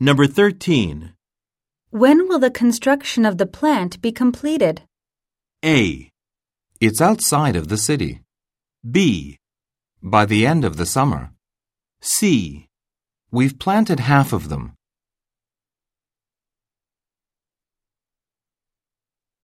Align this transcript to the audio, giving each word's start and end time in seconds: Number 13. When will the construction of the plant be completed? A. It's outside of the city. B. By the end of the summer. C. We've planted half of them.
Number 0.00 0.28
13. 0.28 1.12
When 1.90 2.28
will 2.28 2.38
the 2.38 2.52
construction 2.52 3.26
of 3.26 3.36
the 3.36 3.46
plant 3.46 4.00
be 4.00 4.12
completed? 4.12 4.82
A. 5.64 6.12
It's 6.80 7.00
outside 7.00 7.56
of 7.56 7.66
the 7.66 7.76
city. 7.76 8.22
B. 8.88 9.38
By 10.00 10.24
the 10.24 10.46
end 10.46 10.64
of 10.64 10.76
the 10.76 10.86
summer. 10.86 11.32
C. 12.00 12.68
We've 13.32 13.58
planted 13.58 13.98
half 13.98 14.32
of 14.32 14.48
them. 14.48 14.77